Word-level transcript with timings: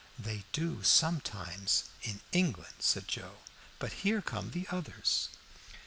"They 0.17 0.45
do 0.51 0.81
sometimes 0.81 1.83
in 2.01 2.21
England," 2.31 2.77
said 2.79 3.07
Joe. 3.07 3.37
"But 3.77 3.93
here 4.01 4.19
come 4.23 4.49
the 4.49 4.65
others!" 4.71 5.29